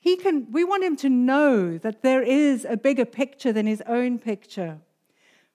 He 0.00 0.16
can, 0.16 0.50
we 0.50 0.64
want 0.64 0.82
him 0.82 0.96
to 0.96 1.08
know 1.08 1.78
that 1.78 2.02
there 2.02 2.22
is 2.22 2.66
a 2.68 2.76
bigger 2.76 3.04
picture 3.04 3.52
than 3.52 3.66
his 3.66 3.82
own 3.86 4.18
picture. 4.18 4.78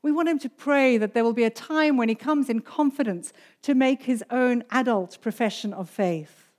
We 0.04 0.12
want 0.12 0.30
him 0.30 0.40
to 0.40 0.50
pray 0.50 0.98
that 0.98 1.14
there 1.14 1.24
will 1.24 1.34
be 1.34 1.44
a 1.44 1.50
time 1.50 1.98
when 1.98 2.10
he 2.10 2.16
comes 2.16 2.50
in 2.50 2.62
confidence 2.62 3.34
to 3.64 3.76
make 3.76 4.04
his 4.04 4.24
own 4.30 4.64
adult 4.72 5.20
profession 5.22 5.74
of 5.74 5.90
faith. 5.90 6.52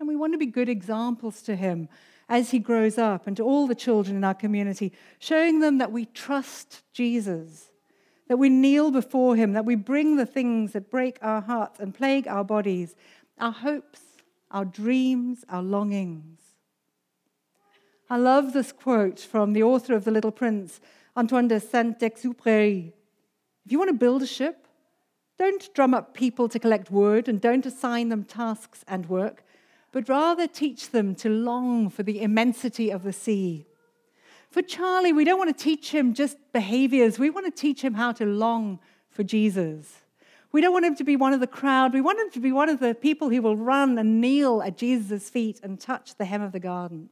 And 0.00 0.08
we 0.08 0.16
want 0.16 0.32
to 0.32 0.38
be 0.38 0.46
good 0.46 0.68
examples 0.68 1.42
to 1.42 1.56
him 1.56 1.88
as 2.28 2.50
he 2.50 2.58
grows 2.58 2.98
up 2.98 3.26
and 3.26 3.36
to 3.36 3.42
all 3.42 3.66
the 3.66 3.74
children 3.74 4.16
in 4.16 4.24
our 4.24 4.34
community, 4.34 4.92
showing 5.18 5.60
them 5.60 5.78
that 5.78 5.92
we 5.92 6.04
trust 6.06 6.82
Jesus, 6.92 7.70
that 8.28 8.36
we 8.36 8.48
kneel 8.48 8.90
before 8.90 9.34
him, 9.34 9.52
that 9.54 9.64
we 9.64 9.74
bring 9.74 10.16
the 10.16 10.26
things 10.26 10.72
that 10.72 10.90
break 10.90 11.18
our 11.22 11.40
hearts 11.40 11.80
and 11.80 11.94
plague 11.94 12.28
our 12.28 12.44
bodies, 12.44 12.94
our 13.38 13.52
hopes, 13.52 14.00
our 14.50 14.64
dreams, 14.64 15.44
our 15.48 15.62
longings. 15.62 16.40
I 18.10 18.16
love 18.16 18.52
this 18.52 18.72
quote 18.72 19.20
from 19.20 19.52
the 19.52 19.62
author 19.62 19.94
of 19.94 20.04
The 20.04 20.10
Little 20.10 20.32
Prince, 20.32 20.80
Antoine 21.18 21.48
de 21.48 21.60
Saint 21.60 21.98
Exupéry. 22.00 22.92
If 23.66 23.72
you 23.72 23.78
want 23.78 23.90
to 23.90 23.96
build 23.96 24.22
a 24.22 24.26
ship, 24.26 24.66
don't 25.38 25.68
drum 25.74 25.92
up 25.92 26.14
people 26.14 26.48
to 26.48 26.58
collect 26.58 26.90
wood 26.90 27.28
and 27.28 27.40
don't 27.40 27.66
assign 27.66 28.08
them 28.08 28.24
tasks 28.24 28.84
and 28.88 29.06
work 29.08 29.44
but 29.92 30.08
rather 30.08 30.46
teach 30.46 30.90
them 30.90 31.14
to 31.16 31.28
long 31.28 31.88
for 31.88 32.02
the 32.02 32.20
immensity 32.20 32.90
of 32.90 33.02
the 33.02 33.12
sea. 33.12 33.66
For 34.50 34.62
Charlie, 34.62 35.12
we 35.12 35.24
don't 35.24 35.38
want 35.38 35.56
to 35.56 35.64
teach 35.64 35.92
him 35.92 36.14
just 36.14 36.36
behaviors, 36.52 37.18
we 37.18 37.30
want 37.30 37.46
to 37.46 37.60
teach 37.60 37.82
him 37.82 37.94
how 37.94 38.12
to 38.12 38.24
long 38.24 38.78
for 39.10 39.22
Jesus. 39.22 40.04
We 40.50 40.62
don't 40.62 40.72
want 40.72 40.86
him 40.86 40.96
to 40.96 41.04
be 41.04 41.16
one 41.16 41.34
of 41.34 41.40
the 41.40 41.46
crowd. 41.46 41.92
We 41.92 42.00
want 42.00 42.18
him 42.18 42.30
to 42.30 42.40
be 42.40 42.52
one 42.52 42.70
of 42.70 42.80
the 42.80 42.94
people 42.94 43.28
who 43.28 43.42
will 43.42 43.56
run 43.56 43.98
and 43.98 44.18
kneel 44.18 44.62
at 44.62 44.78
Jesus' 44.78 45.28
feet 45.28 45.60
and 45.62 45.78
touch 45.78 46.14
the 46.14 46.24
hem 46.24 46.40
of 46.40 46.52
the 46.52 46.60
garment. 46.60 47.10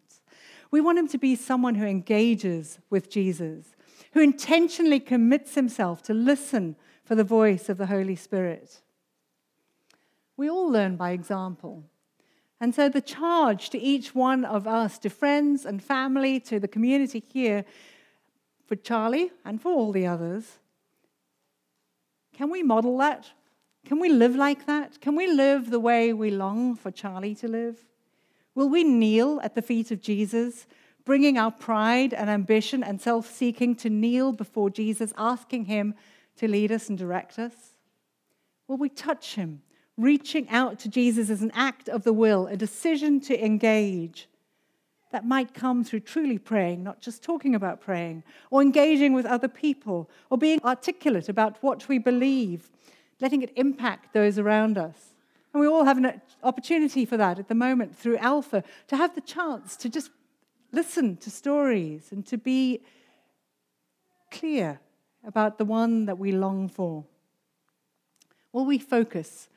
We 0.71 0.81
want 0.81 0.99
him 0.99 1.09
to 1.09 1.19
be 1.19 1.37
someone 1.37 1.75
who 1.75 1.85
engages 1.85 2.79
with 2.89 3.11
Jesus, 3.11 3.76
who 4.17 4.23
intentionally 4.23 4.99
commits 4.99 5.57
himself 5.57 6.03
to 6.03 6.15
listen 6.15 6.75
for 7.05 7.15
the 7.15 7.23
voice 7.23 7.69
of 7.69 7.77
the 7.77 7.85
Holy 7.85 8.17
Spirit. 8.17 8.81
We 10.39 10.49
all 10.49 10.71
learn 10.71 10.97
by 10.97 11.11
example. 11.11 11.85
And 12.59 12.75
so, 12.75 12.89
the 12.89 13.03
charge 13.03 13.69
to 13.69 13.79
each 13.79 14.15
one 14.15 14.47
of 14.47 14.67
us, 14.67 14.99
to 15.01 15.11
friends 15.11 15.67
and 15.67 15.85
family, 15.85 16.41
to 16.41 16.59
the 16.59 16.67
community 16.67 17.23
here, 17.31 17.67
for 18.65 18.75
Charlie 18.75 19.33
and 19.45 19.61
for 19.61 19.71
all 19.71 19.93
the 19.93 20.07
others, 20.07 20.61
can 22.33 22.49
we 22.49 22.63
model 22.63 22.97
that? 22.97 23.27
Can 23.85 24.01
we 24.01 24.09
live 24.09 24.35
like 24.35 24.65
that? 24.65 24.99
Can 25.03 25.15
we 25.15 25.27
live 25.27 25.69
the 25.69 25.79
way 25.79 26.15
we 26.15 26.31
long 26.31 26.75
for 26.75 26.91
Charlie 26.91 27.35
to 27.35 27.49
live? 27.49 27.85
Will 28.55 28.71
we 28.71 28.83
kneel 28.83 29.43
at 29.43 29.55
the 29.55 29.61
feet 29.61 29.91
of 29.91 30.01
Jesus, 30.01 30.67
bringing 31.07 31.39
our 31.39 31.51
pride 31.51 32.13
and 32.13 32.29
ambition 32.29 32.85
and 32.85 33.01
self 33.01 33.31
seeking 33.31 33.75
to 33.77 33.89
kneel 33.89 34.33
before 34.33 34.69
Jesus, 34.69 35.15
asking 35.17 35.65
Him 35.65 35.95
to 36.37 36.47
lead 36.47 36.71
us 36.71 36.91
and 36.91 36.99
direct 36.99 37.39
us? 37.39 37.55
Will 38.69 38.77
we 38.77 38.91
touch 38.91 39.37
Him? 39.37 39.63
reaching 39.97 40.49
out 40.51 40.79
to 40.81 40.89
Jesus 40.89 41.31
as 41.31 41.43
an 41.43 41.51
act 41.55 41.89
of 41.89 42.05
the 42.05 42.13
will, 42.13 42.47
a 42.47 42.57
decision 42.57 43.21
to 43.21 43.45
engage. 43.45 44.29
That 45.13 45.25
might 45.25 45.55
come 45.55 45.85
through 45.85 46.01
truly 46.01 46.39
praying, 46.39 46.83
not 46.83 47.01
just 47.01 47.23
talking 47.23 47.55
about 47.55 47.81
praying, 47.81 48.23
or 48.51 48.61
engaging 48.61 49.15
with 49.15 49.25
other 49.25 49.49
people, 49.49 50.11
or 50.31 50.37
being 50.37 50.61
articulate 50.65 51.29
about 51.29 51.63
what 51.63 51.89
we 51.89 51.99
believe, 51.99 52.71
letting 53.21 53.43
it 53.43 53.53
impact 53.57 54.13
those 54.13 54.39
around 54.39 54.77
us. 54.77 55.15
And 55.55 55.61
we 55.61 55.67
all 55.67 55.85
have 55.85 55.97
an 55.97 56.21
opportunity 56.43 57.07
for 57.07 57.17
that 57.17 57.39
at 57.39 57.49
the 57.49 57.55
moment 57.55 57.97
through 57.97 58.19
Alpha, 58.19 58.63
to 58.89 58.97
have 58.97 59.15
the 59.15 59.23
chance 59.23 59.77
to 59.77 59.89
just 59.89 60.11
listen 60.73 61.17
to 61.19 61.31
stories 61.31 62.13
and 62.13 62.27
to 62.27 62.39
be 62.39 62.81
clear 64.31 64.81
about 65.25 65.59
the 65.59 65.65
one 65.65 66.07
that 66.07 66.19
we 66.19 66.33
long 66.33 66.69
for. 66.69 67.05
Will 68.53 68.65
we 68.65 68.79
focus 68.79 69.49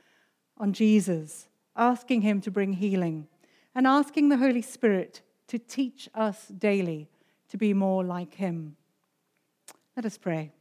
on 0.58 0.74
Jesus, 0.74 1.48
asking 1.76 2.22
Him 2.22 2.42
to 2.42 2.52
bring 2.52 2.74
healing, 2.74 3.28
and 3.74 3.88
asking 3.88 4.30
the 4.30 4.38
Holy 4.38 4.62
Spirit 4.62 5.22
to 5.48 5.58
teach 5.58 6.10
us 6.14 6.48
daily 6.48 7.08
to 7.50 7.58
be 7.58 7.74
more 7.74 8.04
like 8.04 8.36
Him. 8.36 8.76
Let 9.96 10.06
us 10.06 10.18
pray. 10.18 10.52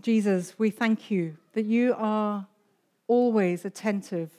Jesus, 0.00 0.58
we 0.58 0.70
thank 0.70 1.10
you 1.10 1.36
that 1.54 1.64
you 1.64 1.94
are 1.96 2.46
always 3.08 3.64
attentive 3.64 4.30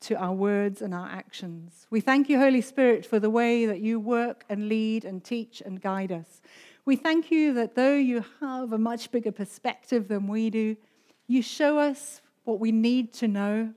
to 0.00 0.16
our 0.16 0.32
words 0.32 0.82
and 0.82 0.94
our 0.94 1.08
actions. 1.08 1.86
We 1.90 2.00
thank 2.00 2.28
you, 2.28 2.38
Holy 2.38 2.60
Spirit, 2.60 3.04
for 3.04 3.18
the 3.18 3.30
way 3.30 3.66
that 3.66 3.80
you 3.80 3.98
work 3.98 4.44
and 4.48 4.68
lead 4.68 5.04
and 5.04 5.24
teach 5.24 5.60
and 5.64 5.80
guide 5.80 6.12
us. 6.12 6.40
We 6.84 6.96
thank 6.96 7.30
you 7.30 7.52
that 7.54 7.74
though 7.74 7.96
you 7.96 8.24
have 8.40 8.72
a 8.72 8.78
much 8.78 9.10
bigger 9.10 9.32
perspective 9.32 10.08
than 10.08 10.26
we 10.26 10.50
do, 10.50 10.76
you 11.26 11.42
show 11.42 11.78
us 11.78 12.22
what 12.44 12.60
we 12.60 12.72
need 12.72 13.12
to 13.14 13.28
know 13.28 13.74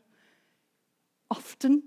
often, 1.29 1.83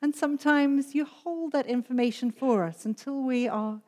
and 0.00 0.14
sometimes 0.14 0.94
you 0.94 1.04
hold 1.04 1.52
that 1.52 1.66
information 1.66 2.30
for 2.30 2.64
us 2.64 2.84
until 2.84 3.22
we 3.22 3.48
are 3.48 3.80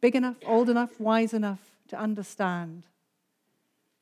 big 0.00 0.14
enough, 0.14 0.36
old 0.44 0.68
enough, 0.68 1.00
wise 1.00 1.34
enough 1.34 1.78
to 1.88 1.98
understand. 1.98 2.84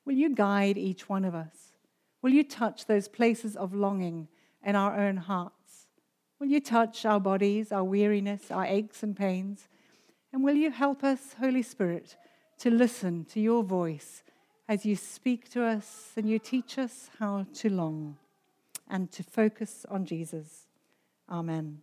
Will 0.05 0.15
you 0.15 0.35
guide 0.35 0.77
each 0.77 1.09
one 1.09 1.25
of 1.25 1.35
us? 1.35 1.73
Will 2.21 2.33
you 2.33 2.45
touch 2.45 2.87
those 2.87 3.09
places 3.09 3.57
of 3.57 3.75
longing 3.75 4.29
in 4.65 4.77
our 4.77 4.99
own 4.99 5.17
hearts? 5.17 5.87
Will 6.39 6.49
you 6.49 6.61
touch 6.61 7.05
our 7.05 7.21
bodies, 7.21 7.73
our 7.73 7.85
weariness, 7.85 8.51
our 8.51 8.67
aches 8.67 9.03
and 9.03 9.17
pains? 9.17 9.69
And 10.33 10.43
will 10.43 10.57
you 10.57 10.71
help 10.71 11.05
us, 11.05 11.37
Holy 11.39 11.63
Spirit, 11.63 12.17
to 12.59 12.71
listen 12.71 13.25
to 13.27 13.41
your 13.41 13.63
voice 13.63 14.23
as 14.69 14.85
you 14.85 14.97
speak 14.97 15.51
to 15.51 15.65
us 15.65 16.13
and 16.17 16.29
you 16.29 16.39
teach 16.39 16.79
us 16.79 17.11
how 17.19 17.47
to 17.55 17.71
long 17.71 18.17
and 18.89 19.11
to 19.13 19.23
focus 19.23 19.87
on 19.89 20.05
Jesus? 20.05 20.67
Amen. 21.31 21.81